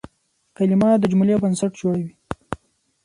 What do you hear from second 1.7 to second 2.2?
جوړوي.